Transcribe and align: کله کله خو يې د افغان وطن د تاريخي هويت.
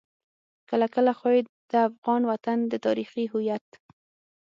کله 0.69 0.87
کله 0.95 1.11
خو 1.19 1.27
يې 1.35 1.41
د 1.71 1.73
افغان 1.87 2.21
وطن 2.31 2.57
د 2.71 2.73
تاريخي 2.85 3.25
هويت. 3.31 3.67